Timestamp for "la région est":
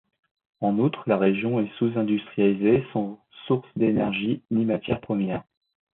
1.05-1.69